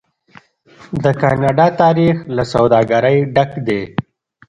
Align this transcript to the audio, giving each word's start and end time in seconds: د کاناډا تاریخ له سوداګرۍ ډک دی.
د 1.03 1.05
کاناډا 1.21 1.67
تاریخ 1.81 2.15
له 2.35 2.43
سوداګرۍ 2.53 3.17
ډک 3.35 3.51
دی. 3.67 3.81